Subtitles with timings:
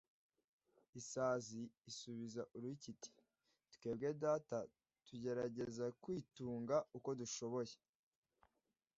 [0.99, 3.11] isazi isubiza uruyuki iti
[3.73, 4.57] «twebwe data
[5.05, 7.75] tugerageza kwitunga uko dushoboye